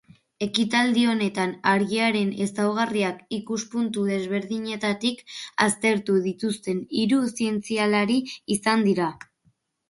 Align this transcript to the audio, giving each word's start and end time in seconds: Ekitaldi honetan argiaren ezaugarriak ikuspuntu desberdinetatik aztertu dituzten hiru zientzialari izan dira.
Ekitaldi 0.43 1.01
honetan 1.09 1.51
argiaren 1.71 2.31
ezaugarriak 2.45 3.19
ikuspuntu 3.37 4.05
desberdinetatik 4.13 5.21
aztertu 5.67 6.17
dituzten 6.25 6.81
hiru 7.03 7.21
zientzialari 7.35 8.19
izan 8.59 8.89
dira. 8.91 9.13